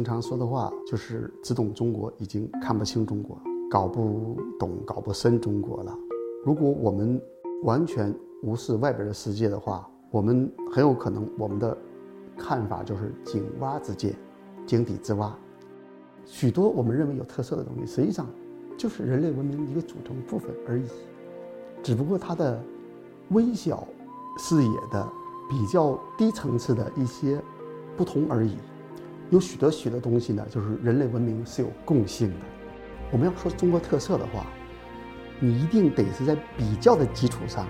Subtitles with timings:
[0.00, 3.38] 经常说的话，就是只懂中国已经看不清中国，
[3.70, 5.94] 搞不懂、搞不深中国了。
[6.42, 7.20] 如果我们
[7.64, 11.76] 完全无视外边的世界的话，我们很有可能我们的
[12.38, 14.16] 看法就是井蛙之见，
[14.64, 15.36] 井底之蛙。
[16.24, 18.26] 许多我们认为有特色的东西，实际上
[18.78, 20.88] 就是人类文明的一个组成部分而已，
[21.82, 22.58] 只不过它的
[23.32, 23.86] 微小
[24.38, 25.06] 视野的
[25.50, 27.38] 比较低层次的一些
[27.98, 28.56] 不同而已。
[29.30, 32.36] 有许多许多东西呢，就是人类文明是有共性的。
[33.12, 34.44] 我们要说中国特色的话，
[35.38, 37.64] 你一定得是在比较的基础上，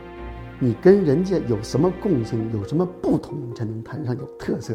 [0.59, 4.75] 你跟人家有什么共性，有什么不同，才能谈上有特色。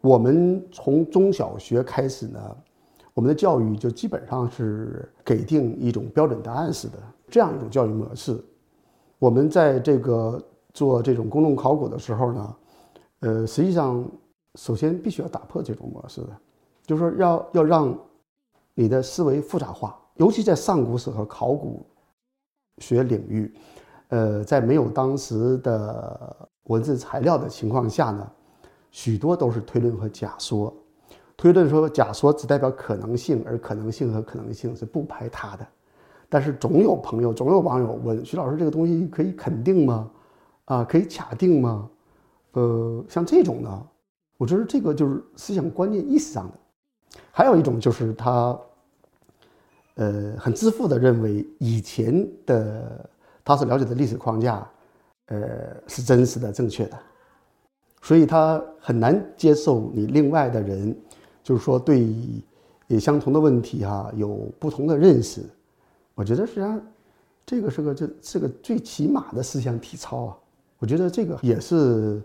[0.00, 2.40] 我们从中小学开始呢，
[3.12, 6.94] 我们的教育就基本上是给定一种标准答案式的
[7.28, 8.42] 这样一种教育模式。
[9.26, 10.40] 我们在这个
[10.72, 12.56] 做这种公众考古的时候呢，
[13.18, 14.08] 呃，实际上
[14.54, 16.28] 首先必须要打破这种模式的，
[16.84, 17.98] 就是说要要让
[18.72, 21.84] 你的思维复杂化，尤其在上古史和考古
[22.78, 23.52] 学领域，
[24.10, 28.30] 呃，在没有当时的文字材料的情况下呢，
[28.92, 30.72] 许多都是推论和假说。
[31.36, 35.66] 推论说假说只代表可能性，而可能性和可能性是不排他的。
[36.28, 40.10] 但是总有朋友，总有网友问徐老师：“这个东西可以肯定吗？
[40.64, 41.88] 啊，可以卡定吗？”
[42.52, 43.86] 呃，像这种呢，
[44.38, 46.54] 我觉得这个就是思想观念意识上的。
[47.30, 48.58] 还有一种就是他，
[49.94, 53.08] 呃，很自负的认为以前的
[53.44, 54.68] 他所了解的历史框架，
[55.26, 56.98] 呃，是真实的、正确的，
[58.02, 60.96] 所以他很难接受你另外的人，
[61.42, 62.12] 就是说对
[62.88, 65.42] 也相同的问题哈有不同的认识。
[66.16, 66.80] 我觉得实际上，
[67.44, 70.38] 这个是个这是个最起码的思想体操啊！
[70.78, 72.22] 我觉得这个也是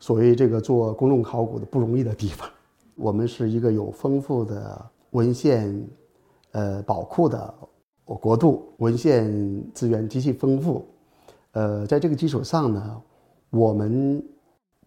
[0.00, 2.48] 所谓这个做公众考古的不容易的地方。
[2.94, 5.86] 我们是一个有丰富的文献
[6.52, 7.54] 呃宝库的
[8.06, 9.30] 我国度，文献
[9.74, 10.88] 资源极其丰富。
[11.52, 13.02] 呃，在这个基础上呢，
[13.50, 14.26] 我们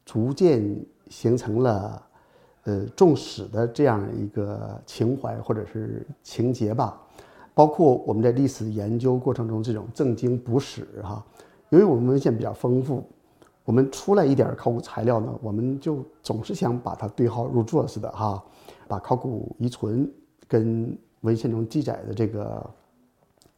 [0.03, 2.03] 逐渐形成了
[2.63, 6.99] 呃重史的这样一个情怀或者是情节吧。
[7.59, 11.21] 包括我们在历史研究过程中这种正经补史哈，
[11.71, 13.03] 由于我们文献比较丰富，
[13.65, 18.41] 我们出来一点考古材料呢，我们就总是想把它对号入座似的哈，
[18.87, 20.09] 把考古遗存
[20.47, 22.65] 跟文献中记载的这个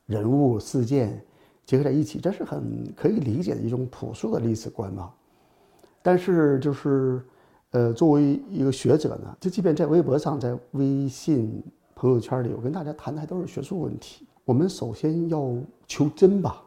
[0.08, 1.24] 人物事件
[1.64, 5.12] 结合在一起，这是很可以理解的一种朴素的历史观嘛。
[6.02, 7.22] 但是就是，
[7.70, 11.64] 呃，作为一个学者呢，就即便在微博上，在微信。
[12.02, 14.26] 朋友圈里，我跟大家谈的还都是学术问题。
[14.44, 16.60] 我们首先要求真吧，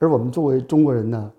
[0.00, 1.32] 而我们作为中国人呢，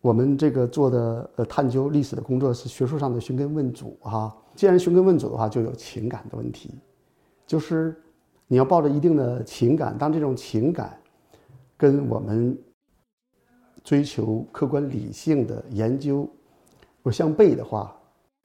[0.00, 4.36] 我们这个做的呃探究历史的工作是学术上的寻根问祖哈。
[4.56, 6.74] 既然寻根问祖的话，就有情感的问题，
[7.46, 7.94] 就是
[8.48, 10.98] 你要抱着一定的情感，当这种情感
[11.76, 12.58] 跟我们
[13.84, 16.28] 追求客观理性的研究
[17.00, 17.96] 不相悖的话，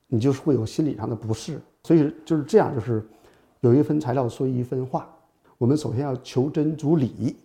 [0.06, 1.60] 你就是会有心理上的不适。
[1.86, 3.04] 所以就是这样，就是。
[3.62, 5.10] 有一份材料说一分话，
[5.58, 7.36] 我们首先要求真逐理。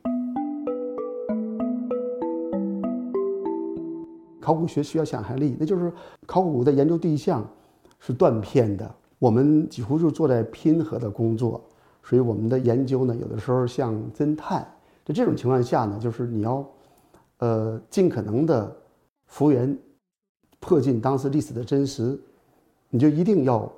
[4.38, 5.90] 考古学需要想象力，那就是
[6.26, 7.42] 考古的研究对象
[7.98, 11.58] 是断片的，我们几乎就做在拼合的工作，
[12.02, 14.60] 所以我们的研究呢，有的时候像侦探。
[15.06, 16.64] 在这种情况下呢，就是你要，
[17.38, 18.76] 呃，尽可能的
[19.26, 19.76] 复原、
[20.60, 22.20] 破近当时历史的真实，
[22.90, 23.72] 你就一定要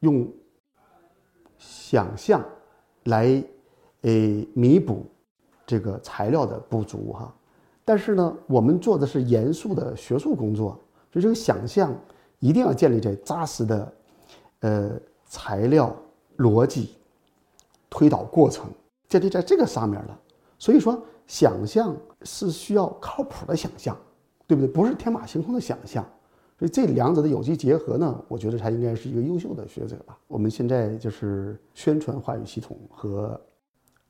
[0.00, 0.28] 用。
[1.58, 2.44] 想象，
[3.04, 3.42] 来，
[4.02, 4.10] 呃，
[4.54, 5.06] 弥补
[5.66, 7.34] 这个材料的不足哈。
[7.84, 10.78] 但是呢，我们做的是严肃的学术工作，
[11.12, 11.94] 所以这个想象
[12.38, 13.92] 一定要建立在扎实的，
[14.60, 14.90] 呃，
[15.24, 15.94] 材料
[16.36, 16.96] 逻辑
[17.90, 18.70] 推导过程
[19.08, 20.20] 建立在这个上面了。
[20.58, 23.96] 所以说，想象是需要靠谱的想象，
[24.46, 24.70] 对不对？
[24.70, 26.04] 不是天马行空的想象。
[26.58, 30.18] 所以这两者的有机结合呢，我觉得他应该是一个优秀的学者吧。
[30.26, 33.40] 我们现在就是宣传话语系统和，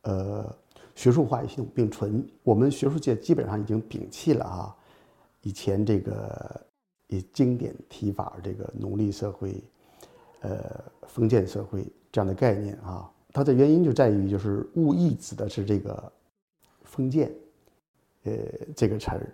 [0.00, 0.56] 呃，
[0.95, 2.27] 学术话语系统并存。
[2.43, 4.75] 我们学术界基本上已经摒弃了啊，
[5.43, 6.59] 以前这个
[7.09, 9.62] 以经典提法这个奴隶社会，
[10.41, 13.11] 呃，封建社会这样的概念啊。
[13.31, 16.11] 它的原因就在于就是物意指的是这个
[16.85, 17.31] 封建，
[18.23, 18.33] 呃，
[18.75, 19.31] 这个词儿，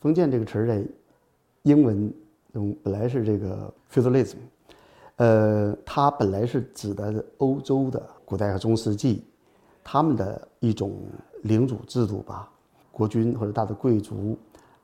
[0.00, 0.84] 封建这个词儿在
[1.62, 2.12] 英文。
[2.54, 4.36] 嗯，本来是这个 feudalism，
[5.16, 9.24] 呃，它本来是指的欧洲的古代和中世纪，
[9.84, 10.92] 他们的一种
[11.42, 12.50] 领主制度吧，
[12.90, 14.36] 国君或者大的贵族，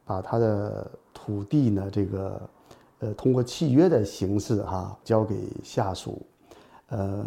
[0.05, 2.41] 把他的土地呢，这个
[3.01, 6.23] 呃通过契约的形式哈交给下属，
[6.89, 7.27] 呃，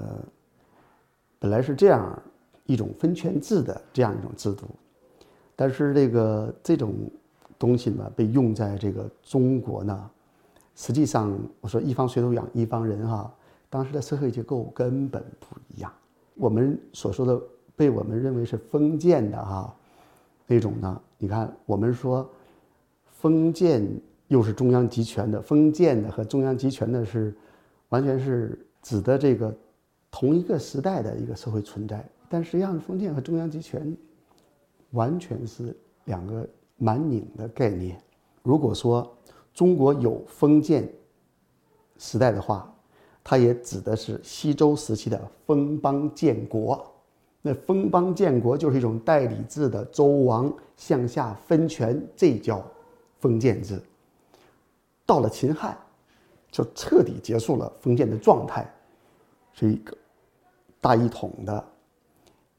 [1.37, 2.17] 本来是这样
[2.65, 4.65] 一种分权制的这样一种制度，
[5.55, 6.93] 但是这个这种
[7.57, 10.09] 东西呢被用在这个中国呢，
[10.79, 13.29] 实际上我说一方水土养一方人哈，
[13.69, 15.91] 当时的社会结构根本不一样。
[16.35, 17.37] 我们所说的
[17.75, 19.75] 被我们认为是封建的哈
[20.47, 22.27] 那种呢，你看我们说
[23.11, 23.85] 封建
[24.29, 27.35] 又是中央集权的，封建的和中央集权的是
[27.89, 29.53] 完全是指的这个。
[30.11, 33.95] 同一个时代的一个社会存在，但实际上封建和中央集权
[34.89, 38.01] 完全是两个蛮拧的概念。
[38.41, 39.07] 如果说
[39.53, 40.87] 中国有封建
[41.97, 42.73] 时代的话，
[43.23, 46.85] 它也指的是西周时期的封邦建国。
[47.41, 52.61] 那封邦建国就是一种代理制的周王向下分权，这叫
[53.19, 53.81] 封建制。
[55.05, 55.77] 到了秦汉，
[56.51, 58.69] 就彻底结束了封建的状态。
[59.53, 59.97] 是一个
[60.79, 61.65] 大一统的，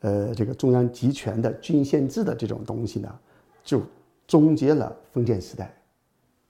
[0.01, 3.19] 呃，这个中央集权的郡县制的这种东西呢，
[3.65, 3.81] 就
[4.27, 5.75] 终结了封建时代，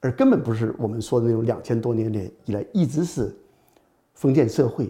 [0.00, 3.36] 而根本不是我们说的那种两千多年来以来一直是
[4.14, 4.86] 封建社会，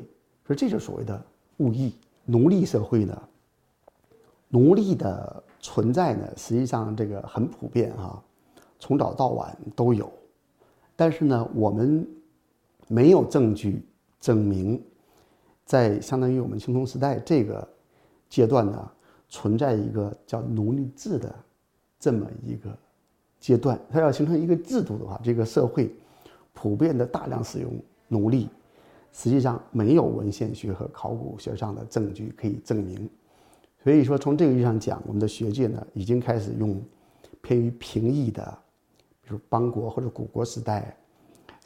[0.46, 1.20] 所以这就是所谓的
[1.58, 3.22] 物役奴隶社会呢。
[4.48, 8.22] 奴隶的存在呢，实际上这个很普遍啊，
[8.78, 10.12] 从早到晚都有，
[10.96, 12.04] 但是呢，我们
[12.88, 13.84] 没有证据
[14.20, 14.82] 证明。
[15.64, 17.68] 在相当于我们青铜时代这个
[18.28, 18.90] 阶段呢，
[19.28, 21.32] 存在一个叫奴隶制的
[21.96, 22.76] 这么一个
[23.40, 23.80] 阶段。
[23.90, 25.92] 它要形成一个制度的话，这个社会
[26.52, 27.72] 普遍的大量使用
[28.06, 28.48] 奴隶，
[29.12, 33.10] 实际上没有文献学和考古学上的证据可以证明。
[33.82, 36.80] 所以说，从这个意义上讲，我们的学界呢已经开始用
[37.40, 38.58] 偏于平易的，
[39.22, 40.94] 比如邦国或者古国时代、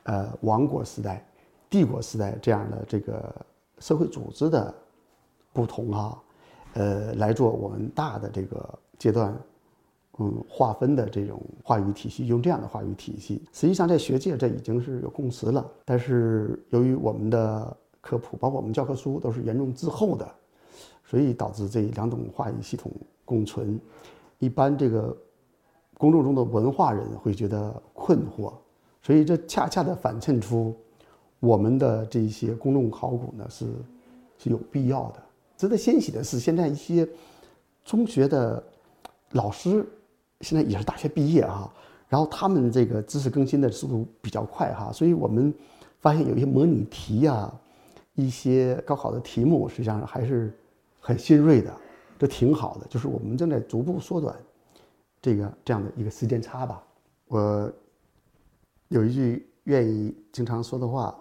[0.05, 1.27] 呃王国时代、
[1.69, 3.35] 帝国时代这样的这个。
[3.81, 4.73] 社会组织的
[5.53, 6.23] 不同哈，
[6.75, 9.37] 呃，来做我们大的这个阶段，
[10.19, 15.69] 嗯，划分的这种话语体系，用这样的话语体系，实际上在学界这已经是有共识了。
[15.85, 20.31] 但是由于我们的科普，包括我们教科书都是严重滞后的，
[21.05, 22.93] 所以导致这两种话语系统
[23.25, 23.81] 共存。
[24.39, 25.17] 一般这个
[25.99, 28.53] 公众中的文化人会觉得困惑，
[29.03, 30.75] 所以这恰恰的反衬出。
[31.41, 33.67] 我们的这些公众考古呢是
[34.39, 35.23] 是有必要的。
[35.59, 37.07] 值得欣喜的是，现在一些
[37.85, 38.63] 中学的
[39.33, 39.87] 老师
[40.45, 41.73] 现在也是大学毕业哈，
[42.09, 45.53] 然后他们这个知识更新的速度比较快哈，所以我们
[46.01, 47.53] 发现有一些模拟题呀，
[48.15, 50.57] 一些高考的题目实际上还是
[51.01, 51.75] 很新锐的，
[52.19, 52.87] 这挺好的。
[52.87, 54.37] 就是我们正在逐步缩短
[55.21, 56.81] 这个这样的一个时间差吧。
[57.27, 57.73] 我
[58.89, 61.19] 有一句愿意经常说的话。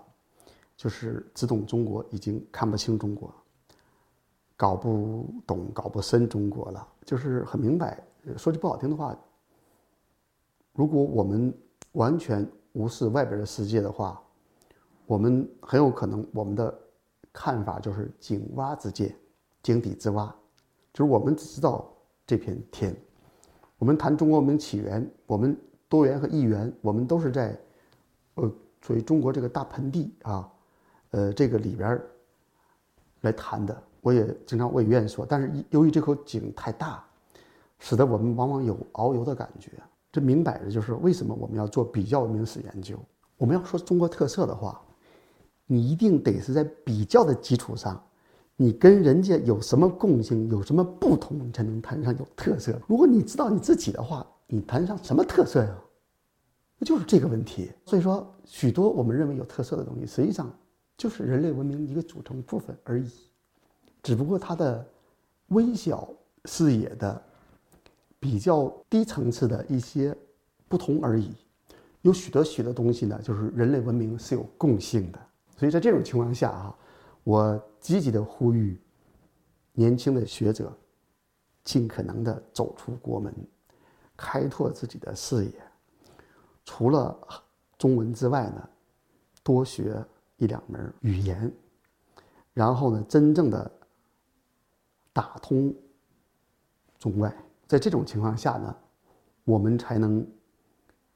[0.76, 3.34] 就是只懂中国，已经看不清中国，
[4.58, 6.86] 搞不懂、搞不深中国了。
[7.06, 8.04] 就是很明白，
[8.38, 9.18] 说句不好听的话，
[10.74, 11.54] 如果我们
[11.94, 14.22] 完全无视外边的世界的话，
[15.06, 16.74] 我们很有可能我们的
[17.32, 19.16] 看法就是井蛙之见，
[19.62, 20.34] 井底之蛙，
[20.94, 21.92] 就是我们只知道
[22.26, 22.96] 这片天。
[23.78, 25.58] 我们谈中国文明起源，我们
[25.90, 27.60] 多元和一元，我们都是在
[28.36, 30.50] 呃，属于中国这个大盆地啊。
[31.12, 32.02] 呃，这个里边
[33.22, 37.06] 来谈的，我也经常我也愿意说，但是由于这口井太大，
[37.84, 39.72] 使得我们往往有遨游的感觉。
[40.10, 42.98] 这明摆着就是为什么我们要做比较文明史研究。
[43.36, 44.82] 我们要说中国特色的话，
[45.68, 48.02] 你一定得是在比较的基础上，
[48.56, 52.80] 你跟人家有什么共性，有什么不同，你才能谈上有特色。
[52.88, 55.76] 如果你知道你自己的话，你谈上什么特色呀？
[56.80, 57.70] 不就是这个问题。
[57.86, 60.50] 所以说，许多我们认为有特色的东西，实际上。
[60.96, 63.10] 就是人类文明一个组成部分而已，
[64.04, 64.88] 只不过它的
[65.48, 66.08] 微小
[66.46, 67.22] 视野的、
[68.24, 70.16] 比较低层次的一些
[70.70, 71.34] 不同而已。
[72.04, 75.20] 有许多许多东西呢，就是人类文明是有共性的。
[75.58, 76.74] 所以在这种情况下啊，
[77.26, 78.80] 我积极的呼吁
[79.74, 80.72] 年轻的学者
[81.66, 83.36] 尽可能的走出国门，
[84.16, 85.52] 开拓自己的视野。
[86.64, 87.14] 除了
[87.78, 88.70] 中文之外呢，
[89.44, 90.02] 多学。
[90.38, 91.50] 一两门语言，
[92.54, 93.72] 然后呢，真正的
[95.14, 95.74] 打通
[97.00, 97.34] 中外，
[97.74, 98.76] 在这种情况下呢，
[99.46, 100.24] 我们才能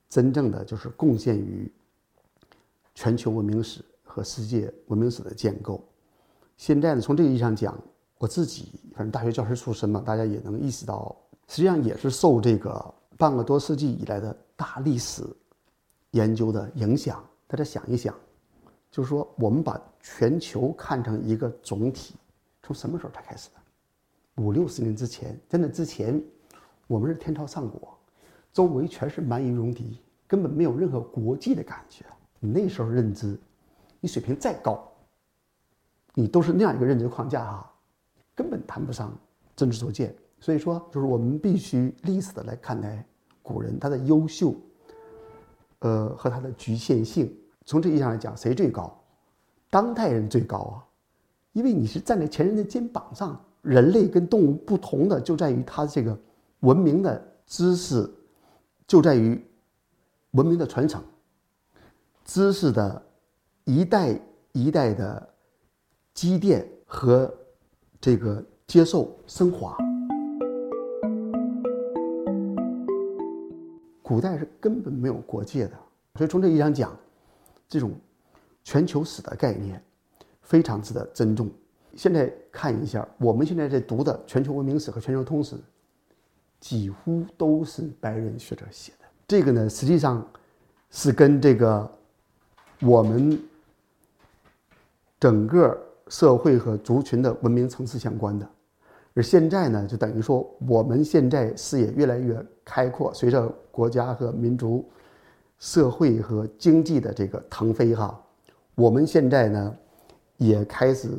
[0.10, 1.72] 真正的就是贡献于
[2.96, 5.88] 全球文明史和世界文明史的建构。
[6.56, 7.80] 现在呢，从这个意义上讲，
[8.18, 11.16] 我自己反正大学教师出身嘛，大家也能意识到，
[11.48, 15.24] 实际上也是受这个半个多世纪以来的大历史
[16.10, 17.24] 研究的影响。
[17.46, 18.16] 大家想一想，
[18.90, 22.16] 就是说，我们把全球看成一个总体，
[22.64, 24.42] 从什么时候才开始的？
[24.44, 26.20] 五六十年之前，在那之前，
[26.88, 27.98] 我们是天朝上国，
[28.54, 32.06] 周围全是蛮夷戎狄，根本没有任何国际的感觉。
[32.40, 33.38] 你那时候认知，
[34.00, 34.90] 你水平再高，
[36.14, 37.74] 你都是那样一个认知框架哈，
[38.34, 39.14] 根本谈不上
[39.56, 40.16] 真知灼见。
[40.40, 43.06] 所以说，就是我们必须历史的来看待
[43.44, 44.56] 古人他的优秀，
[45.80, 47.36] 呃和他的局限性。
[47.66, 48.98] 从这意义上来讲，谁最高？
[49.70, 50.86] 当代人最高啊，
[51.52, 53.44] 因为你是站在前人的肩膀上。
[53.64, 56.18] 人类跟动物不同的就在于他这个
[56.62, 58.10] 文明的知识，
[58.88, 59.40] 就在于
[60.32, 61.04] 文明的传承。
[62.26, 63.02] 知识的
[63.64, 64.20] 一代
[64.52, 65.30] 一代的
[66.14, 67.34] 积淀和
[68.02, 69.78] 这个接受升华，
[74.02, 75.74] 古代是根本没有国界的，
[76.16, 76.98] 所以从这意义上讲，
[77.70, 77.94] 这种
[78.64, 79.82] 全球史的概念
[80.42, 81.50] 非常值得尊重。
[81.96, 85.56] 现在看一下，我们现在在读的全球文明史和全球通史，
[86.60, 89.06] 几乎都是白人学者写的。
[89.28, 90.26] 这个呢，实际上
[90.90, 91.90] 是跟这个。
[92.80, 93.42] 我们
[95.20, 95.76] 整个
[96.10, 98.48] 社会和族群的文明层次相关的，
[99.16, 104.88] 而现在呢，就等于说我们现在视野越来越开阔，随着国家和民族、
[105.58, 108.24] 社会和经济的这个腾飞哈，
[108.76, 109.76] 我们现在呢
[110.38, 111.10] 也开始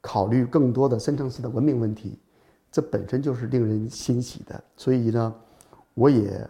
[0.00, 2.18] 考虑更多的深层次的文明问题，
[2.74, 4.64] 这本身就是令人欣喜的。
[4.76, 5.34] 所以呢，
[5.94, 6.44] 我也。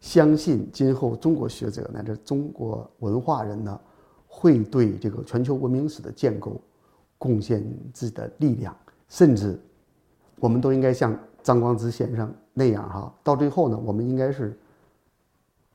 [0.00, 3.78] 相信今后中国学者乃至中国文化人呢，
[4.26, 6.58] 会对这个全球文明史的建构
[7.18, 8.74] 贡献自己的力量，
[9.10, 9.60] 甚至
[10.36, 14.58] 我们都应该像张光直先生那样哈，到最后呢，我们应该是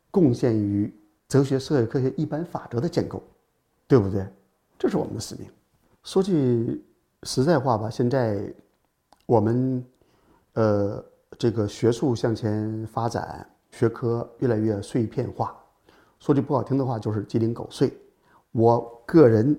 [0.09, 0.91] 贡献于
[1.27, 3.21] 哲学、社会科学一般法则的建构，
[3.87, 4.25] 对不对？
[4.79, 5.45] 这是我们的使命。
[6.03, 6.83] 说句
[7.21, 8.51] 实在话吧，现在
[9.25, 9.85] 我们
[10.53, 11.03] 呃
[11.37, 13.47] 这个学术向前发展。
[13.71, 15.53] 学科越来越碎片化，
[16.17, 17.93] 说句不好听的话，就是鸡零狗碎。
[18.53, 19.53] 我个人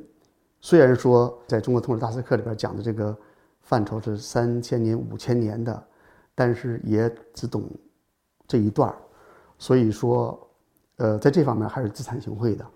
[0.63, 3.15] 虽然说在中国通史大师课里边讲的这个
[3.61, 5.87] 范畴是三千年、五千年的，
[6.35, 7.65] 但是也只懂
[8.49, 8.91] 这一段，
[9.59, 10.49] 所以说，
[10.97, 12.67] 呃，在这方面还是自惭形秽的。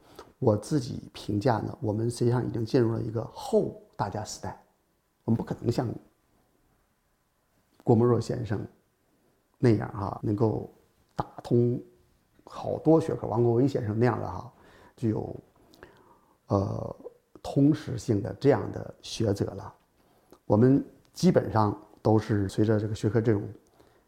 [0.41, 4.63] 我自己评价呢，我们实际上已经进入了一个后大家时代，
[5.25, 5.89] 我们不可能像
[7.91, 8.65] 郭沫若先生
[9.59, 10.73] 那样哈，能够。
[11.17, 11.79] 打通
[12.45, 14.51] 好多学科，王国维先生那样的哈，
[14.97, 15.37] 具有
[16.47, 16.97] 呃
[17.43, 19.75] 通识性的这样的学者了。
[20.47, 20.83] 我们
[21.13, 23.43] 基本上都是随着这个学科这种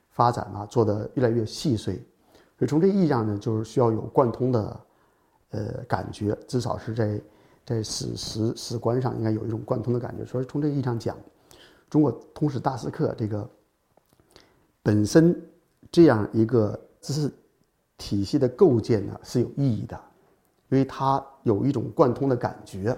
[0.09, 1.97] 发展啊，做的越来越细碎。
[2.57, 4.81] 所以从这意义上呢，就是需要有贯通的
[5.51, 7.21] 呃感觉，至少是在
[7.67, 10.25] 在史实史观上应该有一种贯通的感觉。
[10.25, 11.15] 所以从这意义上讲，
[11.91, 13.47] 中国通史大师课这个
[14.83, 15.41] 本身
[15.91, 16.79] 这样一个。
[17.05, 17.29] 知识
[17.99, 20.01] 体系的构建呢是有意义的，
[20.69, 22.97] 因为它有一种贯通的感觉。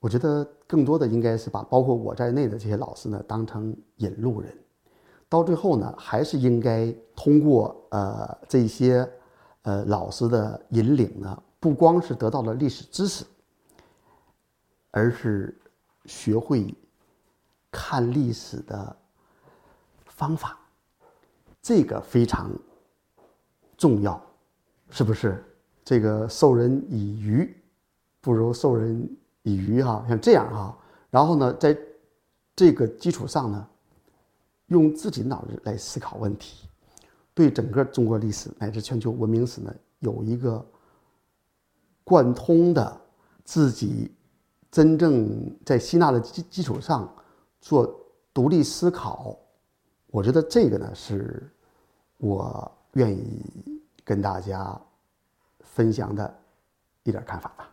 [0.00, 4.52] 我觉得更多的应该是把包括我在内的这些老师呢当成引路人，
[5.28, 9.08] 到最后呢还是应该通过呃这些
[9.62, 13.24] 呃老师的引领呢，不光是得到了历史知识，
[14.90, 15.56] 而是
[16.06, 16.74] 学会
[17.70, 18.96] 看历史的
[20.06, 20.58] 方法，
[21.66, 22.48] 这个非常。
[23.76, 24.18] 重要，
[24.88, 25.44] 是不是？
[25.84, 27.54] 这个授人以鱼，
[28.22, 29.06] 不如授人
[29.42, 30.02] 以渔哈。
[30.08, 30.78] 像这样哈，
[31.10, 31.76] 然后呢，在
[32.54, 33.68] 这个基础上呢，
[34.68, 36.66] 用自己脑子来思考问题，
[37.34, 40.64] 对整个中国历史乃至全球文明史呢，有一个
[42.02, 43.00] 贯通的
[43.44, 44.10] 自己
[44.70, 47.14] 真正在吸纳的基基础上
[47.60, 47.94] 做
[48.32, 49.36] 独立思考。
[50.06, 51.46] 我觉得这个呢，是
[52.18, 52.76] 我。
[52.96, 53.42] 愿意
[54.04, 54.80] 跟大家
[55.60, 56.34] 分享的
[57.02, 57.70] 一点看法吧。